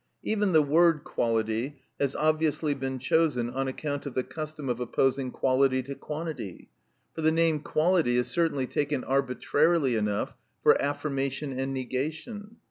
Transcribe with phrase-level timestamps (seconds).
[0.23, 5.29] Even the word quality has obviously been chosen on account of the custom of opposing
[5.29, 6.69] quality to quantity;
[7.13, 12.57] for the name quality is certainly taken arbitrarily enough for affirmation and negation.